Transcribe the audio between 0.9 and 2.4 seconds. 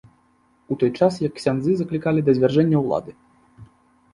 час як ксяндзы заклікалі да